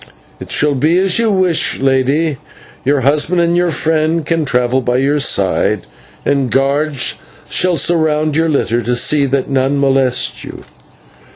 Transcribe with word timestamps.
"It 0.39 0.51
shall 0.51 0.73
be 0.73 0.97
as 0.97 1.19
you 1.19 1.29
wish, 1.29 1.79
Lady. 1.79 2.37
Your 2.83 3.01
husband 3.01 3.39
and 3.39 3.55
your 3.55 3.69
friend 3.69 4.25
can 4.25 4.45
travel 4.45 4.81
by 4.81 4.97
your 4.97 5.19
side, 5.19 5.81
and 6.25 6.49
guards 6.49 7.19
shall 7.51 7.77
surround 7.77 8.35
your 8.35 8.49
litter 8.49 8.81
to 8.81 8.95
see 8.95 9.27
that 9.27 9.47
none 9.47 9.79
molest 9.79 10.43
you." 10.43 10.63